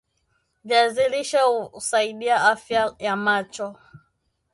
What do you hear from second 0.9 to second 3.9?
lishe husaidia afya ya macho